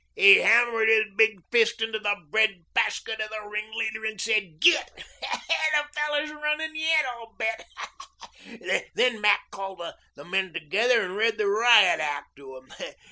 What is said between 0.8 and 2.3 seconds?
his big fist into the